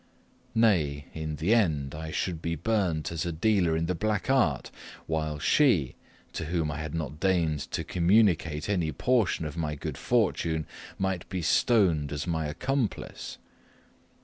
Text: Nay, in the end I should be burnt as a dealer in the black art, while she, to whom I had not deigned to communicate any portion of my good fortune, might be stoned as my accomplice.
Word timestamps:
Nay, 0.55 1.05
in 1.13 1.35
the 1.35 1.53
end 1.53 1.93
I 1.93 2.09
should 2.09 2.41
be 2.41 2.55
burnt 2.55 3.11
as 3.11 3.23
a 3.23 3.31
dealer 3.31 3.77
in 3.77 3.85
the 3.85 3.93
black 3.93 4.31
art, 4.31 4.71
while 5.05 5.37
she, 5.37 5.93
to 6.33 6.45
whom 6.45 6.71
I 6.71 6.77
had 6.79 6.95
not 6.95 7.19
deigned 7.19 7.59
to 7.69 7.83
communicate 7.83 8.67
any 8.67 8.91
portion 8.91 9.45
of 9.45 9.55
my 9.57 9.75
good 9.75 9.99
fortune, 9.99 10.65
might 10.97 11.29
be 11.29 11.43
stoned 11.43 12.11
as 12.11 12.25
my 12.25 12.47
accomplice. 12.47 13.37